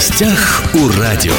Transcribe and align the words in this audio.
гостях 0.00 0.62
у 0.72 0.98
радио. 0.98 1.34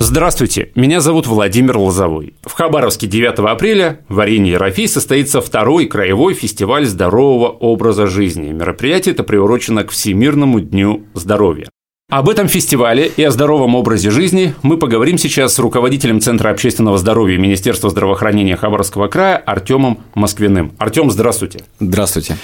Здравствуйте, 0.00 0.72
меня 0.74 1.00
зовут 1.00 1.28
Владимир 1.28 1.78
Лозовой. 1.78 2.34
В 2.42 2.54
Хабаровске 2.54 3.06
9 3.06 3.38
апреля 3.38 4.00
в 4.08 4.18
арене 4.18 4.50
Ерофей 4.50 4.88
состоится 4.88 5.40
второй 5.40 5.86
краевой 5.86 6.34
фестиваль 6.34 6.86
здорового 6.86 7.46
образа 7.46 8.08
жизни. 8.08 8.50
Мероприятие 8.50 9.12
это 9.12 9.22
приурочено 9.22 9.84
к 9.84 9.92
Всемирному 9.92 10.58
дню 10.58 11.04
здоровья. 11.14 11.68
Об 12.10 12.28
этом 12.28 12.48
фестивале 12.48 13.06
и 13.16 13.22
о 13.22 13.30
здоровом 13.30 13.76
образе 13.76 14.10
жизни 14.10 14.56
мы 14.62 14.76
поговорим 14.76 15.16
сейчас 15.16 15.54
с 15.54 15.58
руководителем 15.60 16.20
Центра 16.20 16.50
общественного 16.50 16.98
здоровья 16.98 17.38
Министерства 17.38 17.90
здравоохранения 17.90 18.56
Хабаровского 18.56 19.06
края 19.06 19.36
Артемом 19.36 20.00
Москвиным. 20.16 20.72
Артем, 20.78 21.12
здравствуйте. 21.12 21.60
Здравствуйте. 21.78 22.38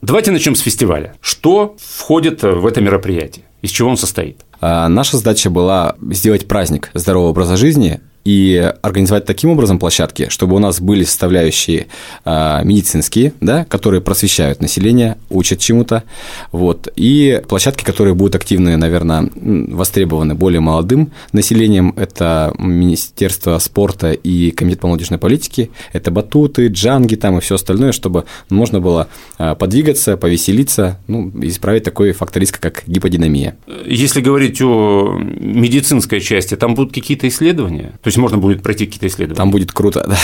Давайте 0.00 0.30
начнем 0.30 0.54
с 0.54 0.60
фестиваля. 0.60 1.12
Что 1.20 1.76
входит 1.78 2.42
в 2.42 2.64
это 2.64 2.80
мероприятие? 2.80 3.44
Из 3.62 3.70
чего 3.70 3.90
он 3.90 3.96
состоит? 3.96 4.40
А, 4.60 4.88
наша 4.88 5.16
задача 5.16 5.50
была 5.50 5.96
сделать 6.10 6.48
праздник 6.48 6.90
здорового 6.94 7.30
образа 7.30 7.56
жизни 7.56 8.00
и 8.24 8.72
организовать 8.82 9.24
таким 9.24 9.50
образом 9.50 9.78
площадки, 9.78 10.28
чтобы 10.28 10.56
у 10.56 10.58
нас 10.58 10.80
были 10.80 11.04
составляющие 11.04 11.86
э, 12.24 12.60
медицинские, 12.64 13.32
да, 13.40 13.64
которые 13.64 14.00
просвещают 14.00 14.60
население, 14.60 15.16
учат 15.30 15.58
чему-то, 15.58 16.04
вот, 16.52 16.88
и 16.96 17.42
площадки, 17.48 17.84
которые 17.84 18.14
будут 18.14 18.34
активны, 18.34 18.76
наверное, 18.76 19.30
востребованы 19.34 20.34
более 20.34 20.60
молодым 20.60 21.12
населением, 21.32 21.94
это 21.96 22.52
Министерство 22.58 23.58
спорта 23.58 24.12
и 24.12 24.50
Комитет 24.50 24.80
по 24.80 24.88
молодежной 24.88 25.18
политике, 25.18 25.70
это 25.92 26.10
батуты, 26.10 26.68
джанги 26.68 27.14
там 27.14 27.38
и 27.38 27.40
все 27.40 27.54
остальное, 27.54 27.92
чтобы 27.92 28.24
можно 28.48 28.80
было 28.80 29.08
э, 29.38 29.54
подвигаться, 29.54 30.16
повеселиться, 30.16 30.98
ну, 31.06 31.32
исправить 31.42 31.84
такой 31.84 32.12
фактор 32.12 32.40
риска, 32.40 32.60
как 32.60 32.84
гиподинамия. 32.86 33.56
Если 33.86 34.20
говорить 34.20 34.60
о 34.62 35.18
медицинской 35.18 36.20
части, 36.20 36.56
там 36.56 36.74
будут 36.74 36.94
какие-то 36.94 37.26
исследования? 37.28 37.92
То 38.02 38.08
есть 38.08 38.18
можно 38.20 38.38
будет 38.38 38.62
пройти 38.62 38.86
какие-то 38.86 39.06
исследования. 39.06 39.36
Там 39.36 39.50
будет 39.50 39.72
круто, 39.72 40.04
да. 40.06 40.18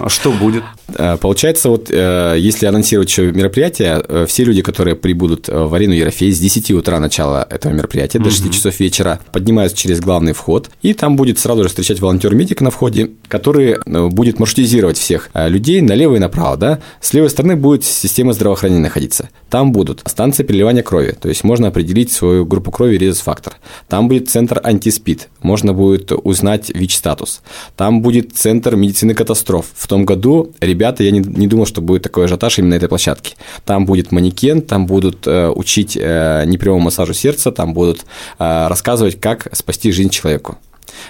А 0.00 0.08
что 0.08 0.32
будет? 0.32 0.62
Э, 0.94 1.16
получается, 1.16 1.68
вот 1.68 1.90
э, 1.90 2.36
если 2.38 2.66
анонсировать 2.66 3.10
еще 3.10 3.30
мероприятие, 3.32 4.02
э, 4.06 4.26
все 4.26 4.44
люди, 4.44 4.62
которые 4.62 4.96
прибудут 4.96 5.48
в 5.48 5.74
арену 5.74 5.94
Ерофей 5.94 6.32
с 6.32 6.38
10 6.38 6.70
утра 6.72 7.00
начала 7.00 7.46
этого 7.48 7.72
мероприятия 7.72 8.18
до 8.18 8.30
6 8.30 8.52
часов 8.52 8.78
вечера, 8.80 9.20
поднимаются 9.32 9.76
через 9.76 10.00
главный 10.00 10.32
вход, 10.32 10.70
и 10.82 10.94
там 10.94 11.16
будет 11.16 11.38
сразу 11.38 11.62
же 11.62 11.68
встречать 11.68 12.00
волонтер-медик 12.00 12.60
на 12.60 12.70
входе, 12.70 13.10
который 13.28 13.78
будет 14.10 14.38
маршрутизировать 14.38 14.98
всех 14.98 15.30
людей 15.34 15.80
налево 15.80 16.16
и 16.16 16.18
направо, 16.18 16.56
да. 16.56 16.80
С 17.00 17.12
левой 17.12 17.30
стороны 17.30 17.56
будет 17.56 17.84
система 17.84 18.32
здравоохранения 18.32 18.82
находиться. 18.82 19.28
Там 19.48 19.72
будут 19.72 20.02
станции 20.06 20.42
переливания 20.42 20.82
крови, 20.82 21.16
то 21.20 21.28
есть 21.28 21.44
можно 21.44 21.68
определить 21.68 22.12
свою 22.12 22.44
группу 22.44 22.70
крови 22.70 22.96
резус-фактор. 22.96 23.54
Там 23.88 24.08
будет 24.08 24.28
центр 24.28 24.60
антиспид, 24.62 25.28
можно 25.42 25.72
будет 25.72 26.12
узнать 26.12 26.70
ВИЧ-статус 26.74 27.29
корпус. 27.30 27.42
Там 27.76 28.02
будет 28.02 28.32
центр 28.36 28.76
медицины 28.76 29.14
катастроф. 29.14 29.66
В 29.74 29.86
том 29.86 30.04
году, 30.04 30.50
ребята, 30.60 31.02
я 31.02 31.10
не, 31.10 31.20
не 31.20 31.46
думал, 31.46 31.66
что 31.66 31.80
будет 31.80 32.02
такой 32.02 32.24
ажиотаж 32.24 32.58
именно 32.58 32.74
этой 32.74 32.88
площадке. 32.88 33.34
Там 33.64 33.86
будет 33.86 34.12
манекен, 34.12 34.62
там 34.62 34.86
будут 34.86 35.26
э, 35.26 35.48
учить 35.48 35.96
э, 36.00 36.44
непрямому 36.46 36.84
массажу 36.84 37.14
сердца, 37.14 37.52
там 37.52 37.74
будут 37.74 38.04
э, 38.38 38.68
рассказывать, 38.68 39.20
как 39.20 39.48
спасти 39.52 39.92
жизнь 39.92 40.10
человеку. 40.10 40.58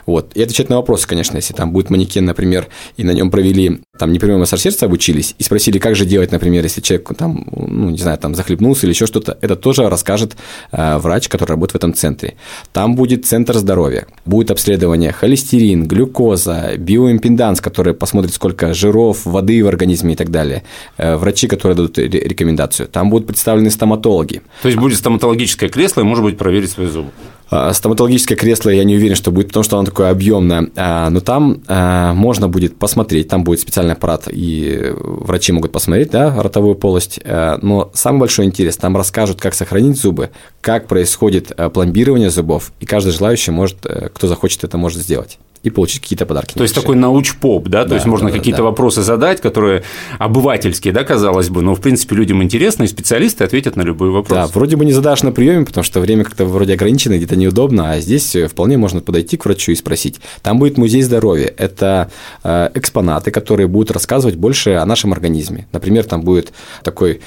Вот. 0.07 0.33
И 0.35 0.43
отвечать 0.43 0.69
на 0.69 0.77
вопросы, 0.77 1.07
конечно, 1.07 1.37
если 1.37 1.55
там 1.55 1.73
будет 1.73 1.91
манекен, 1.91 2.25
например, 2.25 2.69
и 2.97 3.05
на 3.05 3.13
нем 3.13 3.31
провели 3.31 3.81
там 3.99 4.13
непрямой 4.13 4.39
массаж 4.39 4.61
сердца 4.61 4.87
обучились 4.87 5.35
и 5.39 5.43
спросили, 5.43 5.79
как 5.79 5.95
же 5.95 6.07
делать, 6.07 6.33
например, 6.33 6.65
если 6.65 6.81
человек 6.81 7.11
там, 7.17 7.47
ну, 7.55 7.91
не 7.91 7.99
знаю, 7.99 8.17
там 8.19 8.35
захлебнулся 8.35 8.87
или 8.87 8.95
еще 8.95 9.07
что-то, 9.07 9.37
это 9.41 9.57
тоже 9.57 9.89
расскажет 9.89 10.37
э, 10.73 10.97
врач, 10.99 11.29
который 11.29 11.51
работает 11.51 11.73
в 11.73 11.77
этом 11.77 11.95
центре. 11.95 12.35
Там 12.73 12.97
будет 12.97 13.27
центр 13.27 13.59
здоровья, 13.59 14.07
будет 14.25 14.51
обследование 14.51 15.13
холестерин, 15.13 15.87
глюкоза, 15.87 16.73
биоимпеданс, 16.79 17.61
который 17.61 17.93
посмотрит, 17.93 18.33
сколько 18.33 18.73
жиров, 18.73 19.27
воды 19.27 19.63
в 19.63 19.69
организме 19.69 20.15
и 20.15 20.17
так 20.17 20.31
далее, 20.31 20.63
э, 20.97 21.17
врачи, 21.17 21.47
которые 21.47 21.77
дадут 21.77 21.99
рекомендацию. 21.99 22.89
Там 22.89 23.11
будут 23.11 23.27
представлены 23.27 23.71
стоматологи. 23.71 24.41
То 24.63 24.69
есть 24.69 24.81
будет 24.81 24.99
стоматологическое 24.99 25.69
кресло 25.69 26.01
и 26.01 26.05
может 26.05 26.25
быть 26.25 26.39
проверить 26.39 26.71
свои 26.71 26.87
зубы. 26.87 27.11
А, 27.51 27.73
стоматологическое 27.73 28.39
кресло 28.39 28.71
я 28.71 28.85
не 28.85 28.97
уверен, 28.97 29.17
что 29.17 29.33
будет, 29.33 29.49
потому 29.49 29.65
что 29.65 29.77
оно 29.77 29.87
такое 29.87 30.11
объемное. 30.11 30.71
А, 30.77 31.11
но 31.11 31.21
там 31.21 31.63
а, 31.67 32.15
можно 32.15 32.49
будет 32.49 32.79
посмотреть, 32.79 33.29
там 33.29 33.43
будет 33.43 33.61
специальный 33.61 33.95
аппарат, 33.95 34.29
и 34.31 34.93
врачи 34.97 35.53
могут 35.53 35.73
посмотреть, 35.73 36.11
да, 36.11 36.41
ротовую 36.41 36.77
полость. 36.77 37.21
Но 37.25 37.91
самый 37.93 38.21
большой 38.21 38.47
интерес, 38.47 38.77
там 38.77 38.97
расскажут, 38.97 39.41
как 39.41 39.55
сохранить 39.55 40.01
зубы, 40.01 40.31
как 40.61 40.87
происходит 40.87 41.53
пломбирование 41.73 42.31
зубов, 42.31 42.73
и 42.81 42.87
каждый 42.87 43.13
желающий 43.13 43.51
может, 43.51 43.79
кто 44.15 44.29
захочет, 44.29 44.65
это 44.65 44.79
может 44.79 45.01
сделать 45.01 45.39
и 45.63 45.71
получить 45.71 46.01
какие-то 46.01 46.27
подарки. 46.27 46.55
То 46.55 46.63
есть 46.63 46.75
такой 46.75 46.97
науч-поп, 46.97 47.69
да? 47.69 47.83
То 47.83 47.91
да, 47.91 47.95
есть 47.97 48.07
можно 48.07 48.31
да, 48.31 48.37
какие-то 48.37 48.59
да. 48.59 48.65
вопросы 48.65 49.03
задать, 49.03 49.41
которые 49.41 49.83
обывательские, 50.19 50.93
да, 50.93 51.05
казалось 51.05 51.51
бы, 51.51 51.61
но 51.63 51.75
в 51.75 51.81
принципе 51.81 52.17
людям 52.17 52.43
интересно, 52.43 52.85
и 52.85 52.87
специалисты 52.87 53.45
ответят 53.45 53.77
на 53.77 53.83
любой 53.83 54.11
вопрос. 54.11 54.39
Да, 54.39 54.47
вроде 54.47 54.77
бы 54.77 54.85
не 54.85 54.93
задашь 54.93 55.23
на 55.23 55.33
приеме, 55.33 55.67
потому 55.67 55.85
что 55.85 56.01
время 56.01 56.25
как-то 56.25 56.47
вроде 56.47 56.75
ограничено, 56.75 57.17
где-то 57.17 57.37
неудобно, 57.37 57.93
а 57.93 58.01
здесь 58.01 58.35
вполне 58.51 58.79
можно 58.79 59.01
подойти 59.01 59.37
к 59.37 59.45
врачу 59.45 59.73
и 59.73 59.75
спросить. 59.75 60.21
Там 60.43 60.59
будет 60.59 60.79
музей 60.79 61.03
здоровья. 61.03 61.53
Это 61.57 62.11
э, 62.43 62.71
экспонаты, 62.75 63.31
которые 63.31 63.67
будут 63.69 63.91
рассказывать 63.91 64.37
больше 64.37 64.71
о 64.75 64.87
нашем 64.87 65.13
организме. 65.13 65.67
Например, 65.73 66.05
там 66.05 66.23
будет 66.23 66.53
такой 66.83 67.13
э, 67.13 67.19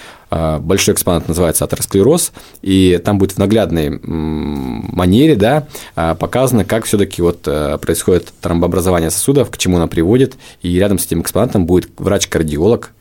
большой 0.60 0.94
экспонат 0.94 1.28
называется 1.28 1.66
атеросклероз, 1.66 2.32
и 2.62 3.02
там 3.04 3.18
будет 3.18 3.34
в 3.34 3.38
наглядной 3.38 4.00
манере 4.04 5.36
да, 5.36 5.68
э, 5.96 6.16
показано, 6.20 6.66
как 6.66 6.86
все-таки 6.86 7.22
вот 7.22 7.42
происходит 7.42 8.34
тромбообразование 8.42 9.12
сосудов, 9.12 9.50
к 9.52 9.58
чему 9.58 9.78
она 9.78 9.88
приводит, 9.88 10.36
и 10.62 10.78
рядом 10.78 11.00
с 11.00 11.06
этим 11.06 11.22
экспонатом 11.22 11.66
будет 11.66 11.90
врач-кардиолог, 11.98 12.92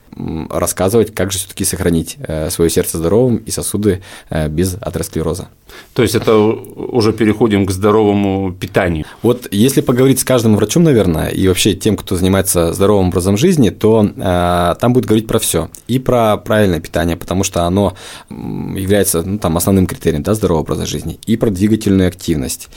рассказывать, 0.49 1.13
как 1.13 1.31
же 1.31 1.39
все-таки 1.39 1.65
сохранить 1.65 2.17
э, 2.19 2.49
свое 2.49 2.69
сердце 2.69 2.97
здоровым 2.97 3.37
и 3.37 3.51
сосуды 3.51 4.01
э, 4.29 4.47
без 4.47 4.75
атеросклероза. 4.79 5.49
То 5.93 6.01
есть 6.03 6.15
это 6.15 6.35
уже 6.35 7.13
переходим 7.13 7.65
к 7.65 7.71
здоровому 7.71 8.53
питанию. 8.53 9.05
Вот 9.21 9.47
если 9.51 9.81
поговорить 9.81 10.19
с 10.19 10.23
каждым 10.23 10.55
врачом, 10.55 10.83
наверное, 10.83 11.29
и 11.29 11.47
вообще 11.47 11.73
тем, 11.73 11.97
кто 11.97 12.15
занимается 12.15 12.73
здоровым 12.73 13.09
образом 13.09 13.37
жизни, 13.37 13.69
то 13.69 14.05
э, 14.05 14.75
там 14.79 14.93
будет 14.93 15.05
говорить 15.05 15.27
про 15.27 15.39
все 15.39 15.69
и 15.87 15.99
про 15.99 16.37
правильное 16.37 16.79
питание, 16.79 17.17
потому 17.17 17.43
что 17.43 17.63
оно 17.63 17.95
является 18.29 19.21
ну, 19.23 19.37
там, 19.37 19.57
основным 19.57 19.87
критерием 19.87 20.23
да, 20.23 20.33
здорового 20.33 20.63
образа 20.63 20.85
жизни, 20.85 21.19
и 21.25 21.37
про 21.37 21.49
двигательную 21.49 22.07
активность, 22.07 22.69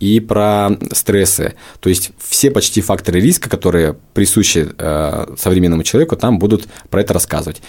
и 0.00 0.20
про 0.20 0.70
стрессы. 0.92 1.54
То 1.80 1.88
есть 1.88 2.10
все 2.18 2.50
почти 2.50 2.80
факторы 2.80 3.20
риска, 3.20 3.48
которые 3.48 3.96
присущи 4.12 4.68
э, 4.76 5.34
современному 5.38 5.82
человеку, 5.82 6.16
там 6.16 6.38
будут 6.38 6.66
про 6.94 7.00
это 7.00 7.12
рассказывать. 7.12 7.60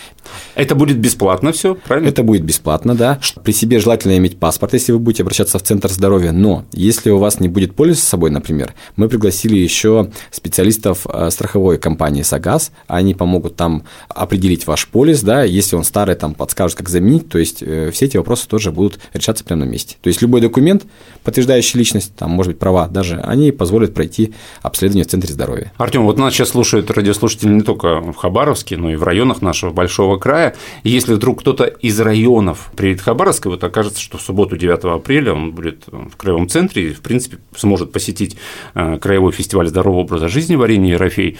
Это 0.53 0.75
будет 0.75 0.99
бесплатно 0.99 1.51
все, 1.51 1.73
правильно? 1.73 2.09
Это 2.09 2.21
будет 2.21 2.43
бесплатно, 2.43 2.93
да. 2.93 3.19
При 3.43 3.53
себе 3.53 3.79
желательно 3.79 4.15
иметь 4.17 4.37
паспорт, 4.37 4.73
если 4.73 4.91
вы 4.91 4.99
будете 4.99 5.23
обращаться 5.23 5.57
в 5.57 5.63
центр 5.63 5.89
здоровья. 5.89 6.31
Но 6.31 6.65
если 6.71 7.09
у 7.09 7.17
вас 7.17 7.39
не 7.39 7.47
будет 7.47 7.73
полиса 7.73 8.01
с 8.01 8.07
собой, 8.07 8.29
например, 8.29 8.75
мы 8.97 9.09
пригласили 9.09 9.55
еще 9.55 10.11
специалистов 10.29 11.07
э, 11.11 11.31
страховой 11.31 11.79
компании 11.79 12.21
«Сагаз». 12.21 12.71
Они 12.85 13.15
помогут 13.15 13.55
там 13.55 13.85
определить 14.09 14.67
ваш 14.67 14.87
полис, 14.89 15.23
да, 15.23 15.43
если 15.43 15.75
он 15.75 15.85
старый, 15.85 16.13
там 16.13 16.35
подскажут, 16.35 16.77
как 16.77 16.87
заменить. 16.87 17.27
То 17.27 17.39
есть 17.39 17.63
э, 17.63 17.89
все 17.91 18.05
эти 18.05 18.17
вопросы 18.17 18.47
тоже 18.47 18.71
будут 18.71 18.99
решаться 19.11 19.43
прямо 19.43 19.65
на 19.65 19.69
месте. 19.69 19.95
То 20.03 20.09
есть 20.09 20.21
любой 20.21 20.39
документ, 20.41 20.83
подтверждающий 21.23 21.79
личность, 21.79 22.13
там, 22.15 22.29
может 22.29 22.51
быть, 22.51 22.59
права 22.59 22.87
даже, 22.87 23.19
они 23.21 23.51
позволят 23.51 23.95
пройти 23.95 24.35
обследование 24.61 25.03
в 25.03 25.07
центре 25.07 25.33
здоровья. 25.33 25.71
Артем, 25.77 26.05
вот 26.05 26.19
нас 26.19 26.31
сейчас 26.31 26.49
слушают 26.49 26.91
радиослушатели 26.91 27.49
не 27.49 27.61
только 27.61 28.01
в 28.01 28.13
Хабаровске, 28.13 28.77
но 28.77 28.91
и 28.91 28.95
в 28.95 29.01
районах 29.15 29.41
нашего 29.41 29.71
большого 29.71 30.17
края. 30.17 30.55
И 30.83 30.89
если 30.89 31.13
вдруг 31.13 31.39
кто-то 31.39 31.63
из 31.63 31.99
районов 31.99 32.69
приедет 32.75 33.01
в 33.01 33.05
Хабаровск, 33.05 33.45
вот 33.45 33.63
окажется, 33.63 34.01
что 34.01 34.17
в 34.17 34.21
субботу 34.21 34.57
9 34.57 34.83
апреля 34.83 35.33
он 35.33 35.53
будет 35.53 35.85
в 35.87 36.15
краевом 36.17 36.49
центре 36.49 36.89
и, 36.89 36.93
в 36.93 37.01
принципе, 37.01 37.37
сможет 37.55 37.93
посетить 37.93 38.35
э, 38.73 38.97
краевой 38.97 39.31
фестиваль 39.31 39.67
здорового 39.67 40.01
образа 40.01 40.27
жизни 40.27 40.55
в 40.55 40.61
арене 40.61 40.91
Ерофей, 40.91 41.37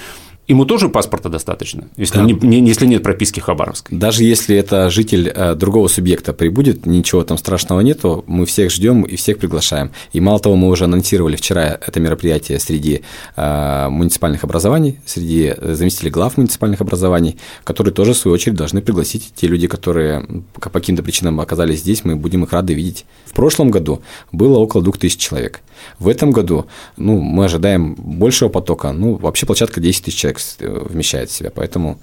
Ему 0.48 0.66
тоже 0.66 0.90
паспорта 0.90 1.30
достаточно, 1.30 1.88
если, 1.98 2.20
да. 2.20 2.24
не, 2.24 2.34
не, 2.34 2.68
если 2.68 2.86
нет 2.86 3.02
прописки 3.02 3.40
Хабаровской. 3.40 3.98
Даже 3.98 4.24
если 4.24 4.56
это 4.56 4.92
житель 4.92 5.28
э, 5.28 5.56
другого 5.56 5.88
субъекта 5.88 6.34
прибудет, 6.34 6.86
ничего 6.86 7.24
там 7.24 7.40
страшного 7.40 7.82
нету, 7.82 8.24
мы 8.28 8.46
всех 8.46 8.72
ждем 8.72 9.04
и 9.04 9.16
всех 9.16 9.40
приглашаем. 9.40 9.92
И 10.14 10.20
мало 10.20 10.40
того, 10.40 10.56
мы 10.56 10.70
уже 10.70 10.84
анонсировали 10.84 11.36
вчера 11.36 11.80
это 11.82 12.00
мероприятие 12.00 12.60
среди 12.60 13.02
э, 13.36 13.88
муниципальных 13.90 14.44
образований, 14.44 15.00
среди 15.08 15.56
заместителей 15.60 16.12
глав 16.12 16.38
муниципальных 16.38 16.80
образований, 16.80 17.38
которые 17.64 17.94
тоже, 17.94 18.14
в 18.14 18.18
свою 18.18 18.36
очередь, 18.36 18.56
должны 18.56 18.84
пригласить 18.84 19.34
те 19.36 19.48
люди, 19.48 19.66
которые 19.68 20.28
по 20.54 20.70
каким-то 20.70 21.02
причинам 21.02 21.40
оказались 21.40 21.80
здесь, 21.80 22.06
мы 22.06 22.16
будем 22.16 22.44
их 22.44 22.54
рады 22.54 22.76
видеть. 22.76 23.06
В 23.26 23.34
прошлом 23.34 23.72
году 23.72 24.04
было 24.32 24.60
около 24.60 24.84
2000 24.84 25.18
человек. 25.18 25.62
В 26.00 26.08
этом 26.08 26.32
году 26.32 26.68
ну, 26.98 27.20
мы 27.20 27.46
ожидаем 27.46 27.96
большего 27.96 28.50
потока. 28.50 28.92
Ну, 28.92 29.16
вообще 29.16 29.46
площадка 29.46 29.82
10 29.82 30.06
тысяч 30.06 30.18
человек 30.18 30.35
э, 30.60 30.86
вмещает 30.90 31.30
в 31.30 31.34
себя, 31.34 31.52
поэтому 31.54 32.00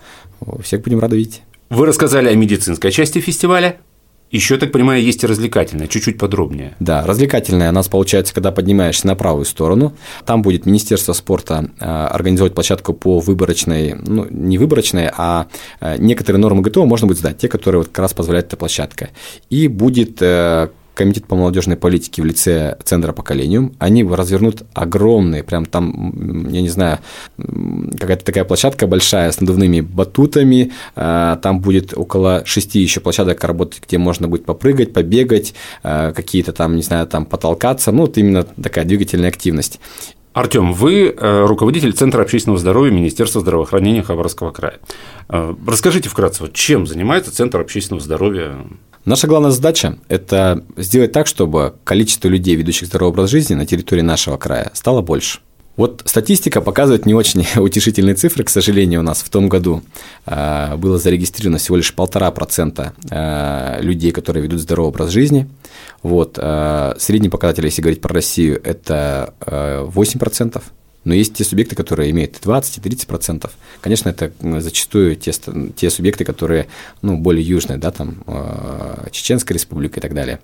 всех 0.62 0.82
будем 0.82 0.98
рады 1.00 1.16
видеть. 1.16 1.42
Вы 1.70 1.86
рассказали 1.86 2.28
о 2.28 2.34
медицинской 2.34 2.90
части 2.90 3.18
фестиваля. 3.18 3.78
Еще, 4.30 4.56
так 4.56 4.72
понимаю, 4.72 5.02
есть 5.02 5.22
и 5.24 5.26
развлекательная, 5.26 5.88
чуть-чуть 5.88 6.16
подробнее. 6.18 6.74
Да, 6.80 7.06
развлекательная 7.06 7.68
у 7.68 7.72
нас 7.72 7.88
получается, 7.88 8.32
когда 8.32 8.50
поднимаешься 8.50 9.06
на 9.06 9.14
правую 9.14 9.44
сторону, 9.44 9.94
там 10.24 10.40
будет 10.40 10.64
Министерство 10.64 11.12
спорта 11.12 11.70
э, 11.78 11.84
организовать 11.84 12.54
площадку 12.54 12.94
по 12.94 13.20
выборочной, 13.20 13.94
ну, 13.94 14.26
не 14.30 14.56
выборочной, 14.56 15.10
а 15.14 15.48
э, 15.80 15.96
некоторые 15.98 16.40
нормы 16.40 16.62
ГТО 16.62 16.86
можно 16.86 17.06
будет 17.06 17.18
сдать, 17.18 17.36
те, 17.36 17.48
которые 17.48 17.82
вот 17.82 17.88
как 17.88 17.98
раз 17.98 18.14
позволяет 18.14 18.46
эта 18.46 18.56
площадка. 18.56 19.10
И 19.50 19.68
будет 19.68 20.22
э, 20.22 20.70
Комитет 20.94 21.26
по 21.26 21.36
молодежной 21.36 21.76
политике 21.76 22.20
в 22.20 22.24
лице 22.26 22.76
Центра 22.84 23.12
поколению, 23.12 23.72
они 23.78 24.04
развернут 24.04 24.62
огромные, 24.74 25.42
прям 25.42 25.64
там, 25.64 26.48
я 26.50 26.60
не 26.60 26.68
знаю, 26.68 26.98
какая-то 27.38 28.24
такая 28.24 28.44
площадка 28.44 28.86
большая 28.86 29.32
с 29.32 29.40
надувными 29.40 29.80
батутами, 29.80 30.72
а, 30.94 31.36
там 31.36 31.60
будет 31.60 31.96
около 31.96 32.44
шести 32.44 32.80
еще 32.80 33.00
площадок 33.00 33.42
работать, 33.44 33.82
где 33.86 33.96
можно 33.96 34.28
будет 34.28 34.44
попрыгать, 34.44 34.92
побегать, 34.92 35.54
а, 35.82 36.12
какие-то 36.12 36.52
там, 36.52 36.76
не 36.76 36.82
знаю, 36.82 37.06
там 37.06 37.24
потолкаться, 37.24 37.90
ну, 37.90 38.02
вот 38.02 38.18
именно 38.18 38.44
такая 38.44 38.84
двигательная 38.84 39.28
активность. 39.28 39.80
Артем, 40.32 40.72
вы 40.72 41.14
э, 41.14 41.44
руководитель 41.46 41.92
Центра 41.92 42.22
общественного 42.22 42.58
здоровья 42.58 42.90
Министерства 42.90 43.42
здравоохранения 43.42 44.02
Хабаровского 44.02 44.50
края. 44.50 44.78
Э, 45.28 45.54
расскажите 45.66 46.08
вкратце, 46.08 46.50
чем 46.54 46.86
занимается 46.86 47.34
Центр 47.34 47.60
общественного 47.60 48.02
здоровья 48.02 48.56
Наша 49.04 49.26
главная 49.26 49.50
задача– 49.50 49.98
это 50.08 50.64
сделать 50.76 51.10
так, 51.10 51.26
чтобы 51.26 51.74
количество 51.82 52.28
людей, 52.28 52.54
ведущих 52.54 52.86
здоровый 52.86 53.12
образ 53.12 53.30
жизни 53.30 53.54
на 53.54 53.66
территории 53.66 54.02
нашего 54.02 54.36
края, 54.36 54.70
стало 54.74 55.02
больше. 55.02 55.40
Вот 55.76 56.02
статистика 56.04 56.60
показывает 56.60 57.04
не 57.04 57.14
очень 57.14 57.44
утешительные 57.60 58.14
цифры, 58.14 58.44
к 58.44 58.50
сожалению, 58.50 59.00
у 59.00 59.02
нас 59.02 59.22
в 59.22 59.28
том 59.28 59.48
году 59.48 59.82
э, 60.26 60.76
было 60.76 60.98
зарегистрировано 60.98 61.58
всего 61.58 61.78
лишь 61.78 61.92
полтора 61.94 62.30
процента 62.30 62.92
э, 63.10 63.82
людей, 63.82 64.12
которые 64.12 64.44
ведут 64.44 64.60
здоровый 64.60 64.90
образ 64.90 65.10
жизни. 65.10 65.48
Вот, 66.04 66.38
э, 66.40 66.94
средний 66.98 67.28
показатель, 67.28 67.64
если 67.64 67.82
говорить 67.82 68.00
про 68.00 68.14
Россию, 68.14 68.60
это 68.62 69.34
8%. 69.40 70.62
Но 71.04 71.14
есть 71.14 71.34
те 71.34 71.44
субъекты, 71.44 71.74
которые 71.74 72.10
имеют 72.10 72.38
20 72.42 72.78
и 72.78 72.80
30 72.80 73.06
процентов. 73.06 73.52
Конечно, 73.80 74.08
это 74.08 74.32
зачастую 74.60 75.16
те, 75.16 75.32
те 75.76 75.90
субъекты, 75.90 76.24
которые 76.24 76.68
ну, 77.02 77.16
более 77.16 77.46
южные, 77.46 77.78
да, 77.78 77.90
там 77.90 78.22
э, 78.26 79.08
Чеченская 79.10 79.54
республика 79.54 79.98
и 79.98 80.02
так 80.02 80.14
далее. 80.14 80.40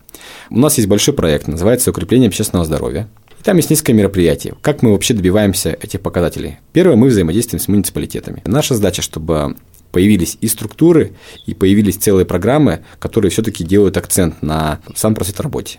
У 0.51 0.59
нас 0.59 0.77
есть 0.77 0.89
большой 0.89 1.15
проект, 1.15 1.47
называется 1.47 1.91
«Укрепление 1.91 2.29
общественного 2.29 2.65
здоровья». 2.65 3.09
И 3.39 3.43
там 3.43 3.57
есть 3.57 3.71
несколько 3.71 3.93
мероприятий. 3.93 4.53
Как 4.63 4.83
мы 4.83 4.91
вообще 4.91 5.15
добиваемся 5.15 5.71
этих 5.71 6.01
показателей? 6.01 6.59
Первое, 6.73 6.97
мы 6.97 7.09
взаимодействуем 7.09 7.63
с 7.63 7.69
муниципалитетами. 7.69 8.43
Наша 8.45 8.75
задача, 8.75 9.01
чтобы 9.01 9.57
появились 9.93 10.37
и 10.41 10.49
структуры, 10.49 11.13
и 11.47 11.55
появились 11.55 11.97
целые 11.97 12.27
программы, 12.27 12.81
которые 12.99 13.31
все-таки 13.31 13.65
делают 13.65 13.97
акцент 13.97 14.43
на 14.43 14.81
сам 14.95 15.15
просвет 15.15 15.41
работе, 15.41 15.79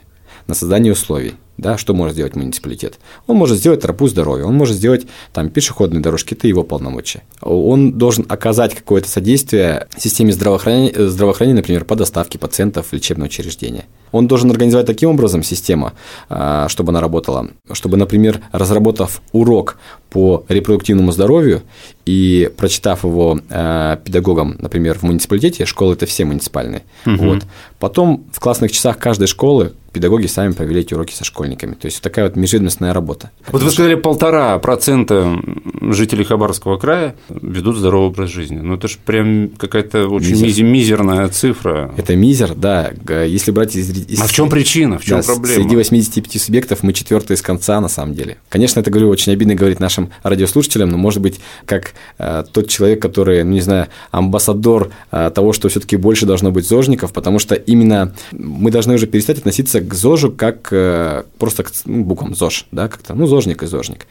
на 0.49 0.55
создание 0.55 0.91
условий 0.91 1.35
да, 1.59 1.77
что 1.77 1.93
может 1.93 2.13
сделать 2.13 2.35
муниципалитет? 2.35 2.99
Он 3.27 3.35
может 3.35 3.57
сделать 3.57 3.81
тропу 3.81 4.07
здоровья, 4.07 4.45
он 4.45 4.55
может 4.55 4.75
сделать 4.75 5.05
там 5.33 5.49
пешеходные 5.49 6.01
дорожки, 6.01 6.33
это 6.33 6.47
его 6.47 6.63
полномочия. 6.63 7.23
Он 7.41 7.91
должен 7.91 8.25
оказать 8.29 8.73
какое-то 8.73 9.09
содействие 9.09 9.87
системе 9.97 10.31
здравоохранения, 10.31 11.09
здравоохранения, 11.09 11.57
например, 11.57 11.83
по 11.83 11.97
доставке 11.97 12.39
пациентов 12.39 12.87
в 12.87 12.93
лечебное 12.93 13.27
учреждение. 13.27 13.85
Он 14.13 14.27
должен 14.27 14.49
организовать 14.49 14.87
таким 14.87 15.09
образом 15.09 15.43
систему, 15.43 15.91
а, 16.29 16.69
чтобы 16.69 16.91
она 16.91 17.01
работала, 17.01 17.49
чтобы, 17.73 17.97
например, 17.97 18.41
разработав 18.53 19.21
урок 19.33 19.77
по 20.09 20.45
репродуктивному 20.47 21.11
здоровью 21.11 21.61
и 22.05 22.49
прочитав 22.57 23.03
его 23.03 23.39
э, 23.49 23.97
педагогам, 24.03 24.55
например, 24.59 24.97
в 24.97 25.03
муниципалитете, 25.03 25.65
школы 25.65 25.93
это 25.93 26.07
все 26.07 26.25
муниципальные, 26.25 26.81
угу. 27.05 27.17
вот, 27.17 27.43
потом 27.77 28.25
в 28.31 28.39
классных 28.39 28.71
часах 28.71 28.97
каждой 28.97 29.27
школы 29.27 29.73
педагоги 29.91 30.27
сами 30.27 30.53
провели 30.53 30.81
эти 30.81 30.93
уроки 30.93 31.13
со 31.13 31.23
школьниками. 31.23 31.73
То 31.73 31.85
есть 31.85 32.01
такая 32.01 32.25
вот 32.25 32.35
межведомственная 32.35 32.93
работа. 32.93 33.31
Вот 33.51 33.61
вы 33.63 33.71
сказали, 33.71 33.95
полтора 33.95 34.57
процента 34.59 35.39
жителей 35.81 36.23
Хабаровского 36.23 36.77
края 36.77 37.15
ведут 37.29 37.77
здоровый 37.77 38.09
образ 38.09 38.29
жизни. 38.29 38.57
Ну, 38.57 38.75
это 38.75 38.87
же 38.87 38.97
прям 39.03 39.49
какая-то 39.49 40.07
очень 40.07 40.41
мизер. 40.41 40.65
мизерная 40.65 41.27
цифра. 41.29 41.93
Это 41.97 42.15
мизер, 42.15 42.53
да. 42.55 42.91
Если 43.25 43.51
брать 43.51 43.75
из... 43.75 43.89
из... 43.89 44.21
А 44.21 44.27
в 44.27 44.31
чем 44.31 44.49
причина, 44.49 44.99
в 44.99 45.05
чем 45.05 45.21
да, 45.21 45.25
проблема? 45.25 45.63
Среди 45.63 45.75
85 45.75 46.41
субъектов 46.41 46.83
мы 46.83 46.93
четвертые 46.93 47.35
из 47.35 47.41
конца, 47.41 47.81
на 47.81 47.89
самом 47.89 48.13
деле. 48.13 48.37
Конечно, 48.49 48.79
это, 48.79 48.91
говорю, 48.91 49.09
очень 49.09 49.33
обидно 49.33 49.55
говорить 49.55 49.79
нашим 49.79 50.09
радиослушателям, 50.23 50.89
но, 50.89 50.97
может 50.97 51.21
быть, 51.21 51.39
как 51.65 51.93
э, 52.17 52.43
тот 52.51 52.67
человек, 52.67 53.01
который, 53.01 53.43
ну, 53.43 53.51
не 53.51 53.61
знаю, 53.61 53.87
амбассадор 54.11 54.91
э, 55.11 55.31
того, 55.33 55.53
что 55.53 55.69
все 55.69 55.79
таки 55.79 55.97
больше 55.97 56.25
должно 56.25 56.51
быть 56.51 56.67
зожников, 56.67 57.13
потому 57.13 57.39
что 57.39 57.55
именно 57.55 58.13
мы 58.31 58.71
должны 58.71 58.93
уже 58.93 59.07
перестать 59.07 59.39
относиться 59.39 59.78
к 59.81 59.93
ЗОЖу 59.93 60.31
как 60.31 60.69
э, 60.71 61.23
просто 61.37 61.63
к 61.63 61.71
ну, 61.85 62.03
буквам 62.03 62.35
ЗОЖ, 62.35 62.67
да, 62.71 62.87
как-то, 62.87 63.13
ну, 63.15 63.27
ЗОЖник 63.27 63.63
и 63.63 63.67
ЗОЖник 63.67 64.07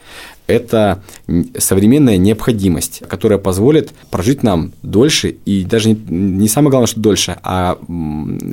это 0.49 1.03
современная 1.57 2.17
необходимость, 2.17 3.03
которая 3.07 3.39
позволит 3.39 3.91
прожить 4.09 4.43
нам 4.43 4.73
дольше 4.81 5.35
и 5.45 5.63
даже 5.63 5.89
не, 5.89 5.95
не 6.09 6.47
самое 6.47 6.71
главное, 6.71 6.87
что 6.87 6.99
дольше, 6.99 7.37
а 7.43 7.77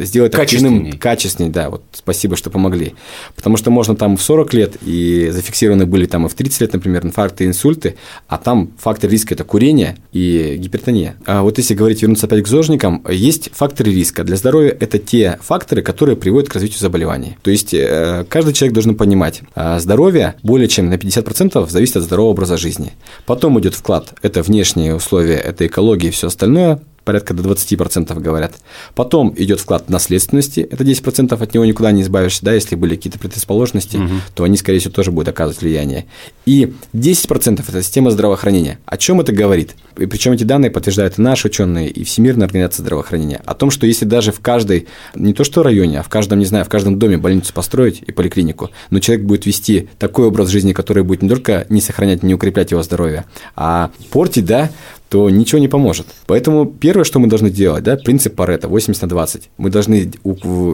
сделать 0.01 0.33
качественнее. 0.33 0.93
качественнее, 0.93 1.53
да, 1.53 1.71
вот 1.71 1.83
спасибо, 1.93 2.37
что 2.37 2.51
помогли. 2.51 2.95
Потому 3.35 3.57
что 3.57 3.71
можно 3.71 3.97
там 3.97 4.17
в 4.17 4.23
40 4.23 4.55
лет 4.55 4.77
и 4.83 5.31
зафиксированы 5.33 5.87
были 5.87 6.07
там 6.07 6.27
и 6.27 6.29
в 6.29 6.35
30 6.35 6.61
лет, 6.61 6.73
например, 6.75 7.05
инфаркты 7.05 7.45
и 7.45 7.47
инсульты, 7.47 7.97
а 8.29 8.39
там 8.39 8.71
фактор 8.79 9.11
риска– 9.11 9.35
это 9.35 9.45
курение 9.45 9.97
и 10.13 10.57
гипертония. 10.59 11.17
А 11.25 11.43
вот 11.43 11.59
если 11.59 11.75
говорить, 11.75 12.03
вернуться 12.03 12.27
опять 12.27 12.45
к 12.45 12.49
зожникам, 12.49 13.05
есть 13.11 13.51
факторы 13.55 13.93
риска. 13.93 14.23
Для 14.25 14.37
здоровья– 14.37 14.77
это 14.81 14.99
те 14.99 15.39
факторы, 15.43 15.83
которые 15.83 16.17
приводят 16.17 16.51
к 16.51 16.55
развитию 16.55 16.81
заболеваний. 16.81 17.39
То 17.43 17.51
есть, 17.51 17.73
э, 17.73 18.25
каждый 18.29 18.53
человек 18.53 18.75
должен 18.75 18.95
понимать, 18.97 19.43
а 19.55 19.79
здоровье 19.79 20.35
более 20.43 20.69
чем 20.69 20.91
на 20.91 20.95
50% 20.95 21.71
зависит 21.71 21.86
зависит 21.87 21.97
от 21.97 22.03
здорового 22.03 22.33
образа 22.33 22.57
жизни. 22.57 22.93
Потом 23.27 23.59
идет 23.61 23.75
вклад, 23.75 24.15
это 24.23 24.43
внешние 24.43 24.95
условия, 24.95 25.37
это 25.37 25.67
экология 25.67 26.09
и 26.09 26.11
все 26.11 26.27
остальное 26.27 26.81
порядка 27.07 27.35
до 27.35 27.43
20% 27.49 28.21
говорят. 28.21 28.57
Потом 28.95 29.33
идет 29.37 29.61
вклад 29.61 29.89
наследственности, 29.89 30.61
это 30.61 30.85
10% 30.85 31.41
от 31.41 31.55
него 31.55 31.65
никуда 31.65 31.93
не 31.93 32.03
избавишься, 32.03 32.45
да, 32.45 32.53
если 32.53 32.75
были 32.75 32.97
какие-то 32.97 33.19
предрасположенности, 33.19 33.97
угу. 33.97 34.15
то 34.35 34.45
они, 34.45 34.57
скорее 34.57 34.81
всего, 34.81 34.93
тоже 34.93 35.13
будут 35.13 35.29
оказывать 35.29 35.63
влияние. 35.63 36.07
И 36.45 36.75
10% 36.93 37.65
это 37.67 37.83
система 37.83 38.11
здравоохранения. 38.11 38.81
О 38.85 38.97
чем 38.97 39.21
это 39.21 39.33
говорит? 39.33 39.77
И 39.97 40.07
причем 40.07 40.33
эти 40.33 40.43
данные 40.43 40.71
подтверждают 40.71 41.19
и 41.19 41.23
наши 41.23 41.47
ученые, 41.47 41.89
и 41.89 42.03
Всемирная 42.03 42.47
организация 42.47 42.83
здравоохранения. 42.83 43.41
О 43.47 43.55
том, 43.55 43.71
что 43.71 43.87
если 43.87 44.05
даже 44.05 44.33
в 44.33 44.41
каждой, 44.41 44.89
не 45.15 45.33
то 45.33 45.45
что 45.45 45.63
районе, 45.63 46.01
а 46.01 46.03
в 46.03 46.09
каждом, 46.09 46.41
не 46.41 46.45
знаю, 46.45 46.65
в 46.65 46.69
каждом 46.69 46.99
доме 46.99 47.19
больницу 47.19 47.55
построить 47.55 48.03
и 48.05 48.11
поликлинику, 48.11 48.71
но 48.91 48.99
человек 48.99 49.25
будет 49.25 49.47
вести 49.47 49.89
такой 49.99 50.27
образ 50.27 50.49
жизни, 50.49 50.73
который 50.73 51.05
будет 51.05 51.23
не 51.23 51.29
только 51.29 51.67
не 51.69 51.81
сохранять, 51.81 52.25
не 52.25 52.35
укреплять 52.35 52.73
его 52.73 52.83
здоровье, 52.83 53.25
а 53.55 53.91
портить, 54.11 54.45
да, 54.45 54.71
то 55.09 55.31
ничего 55.31 55.61
не 55.61 55.69
поможет. 55.69 56.07
Поэтому 56.27 56.67
первое, 56.67 57.05
что 57.05 57.19
мы 57.19 57.29
должны 57.29 57.51
делать, 57.51 57.85
да, 57.85 57.97
принцип 57.97 58.35
Паретта 58.35 58.69
80 58.69 59.03
на 59.03 59.09
20. 59.09 59.51
Мы 59.57 59.71
должны 59.71 60.11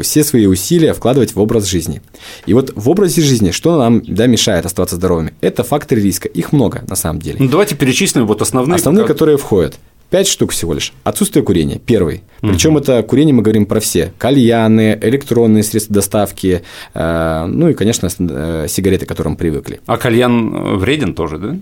все 0.02 0.24
свои 0.24 0.46
усилия 0.46 0.94
вкладывать 0.94 1.34
в 1.34 1.40
образ 1.40 1.66
жизни. 1.66 2.00
И 2.46 2.54
вот 2.54 2.72
в 2.74 2.88
образе 2.88 3.22
жизни, 3.22 3.50
что 3.50 3.78
нам 3.78 4.02
да, 4.06 4.26
мешает 4.26 4.64
оставаться 4.64 4.96
здоровыми? 4.96 5.34
Это 5.40 5.64
факторы 5.64 6.00
риска. 6.00 6.28
Их 6.28 6.52
много 6.52 6.82
на 6.88 6.96
самом 6.96 7.20
деле. 7.20 7.36
Ну, 7.38 7.48
давайте 7.48 7.76
перечислим 7.76 8.26
вот 8.26 8.40
основные. 8.40 8.76
Основные, 8.76 9.04
пока... 9.04 9.14
которые 9.14 9.36
входят. 9.36 9.74
Пять 10.08 10.28
штук 10.28 10.52
всего 10.52 10.74
лишь. 10.74 10.92
Отсутствие 11.04 11.42
курения. 11.42 11.78
Первый. 11.78 12.22
Угу. 12.42 12.52
Причем 12.52 12.76
это 12.76 13.02
курение 13.02 13.34
мы 13.34 13.42
говорим 13.42 13.64
про 13.64 13.80
все. 13.80 14.12
Кальяны, 14.18 14.98
электронные 15.00 15.62
средства 15.62 15.94
доставки, 15.94 16.62
э, 16.92 17.46
ну 17.46 17.70
и, 17.70 17.74
конечно, 17.74 18.10
э, 18.18 18.66
сигареты, 18.68 19.06
к 19.06 19.08
которым 19.08 19.36
привыкли. 19.36 19.80
А 19.86 19.96
кальян 19.96 20.76
вреден 20.76 21.14
тоже, 21.14 21.38
да? 21.38 21.56